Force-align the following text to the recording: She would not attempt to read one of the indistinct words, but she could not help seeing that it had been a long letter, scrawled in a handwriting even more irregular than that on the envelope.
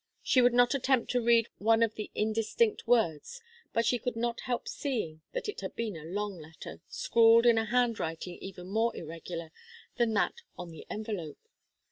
She 0.23 0.41
would 0.41 0.55
not 0.55 0.73
attempt 0.73 1.11
to 1.11 1.21
read 1.21 1.47
one 1.59 1.83
of 1.83 1.93
the 1.93 2.09
indistinct 2.15 2.87
words, 2.87 3.39
but 3.71 3.85
she 3.85 3.99
could 3.99 4.15
not 4.15 4.39
help 4.39 4.67
seeing 4.67 5.21
that 5.33 5.47
it 5.47 5.61
had 5.61 5.75
been 5.75 5.95
a 5.95 6.03
long 6.03 6.39
letter, 6.39 6.81
scrawled 6.89 7.45
in 7.45 7.59
a 7.59 7.65
handwriting 7.65 8.39
even 8.41 8.65
more 8.67 8.95
irregular 8.95 9.51
than 9.97 10.15
that 10.15 10.41
on 10.57 10.71
the 10.71 10.87
envelope. 10.89 11.47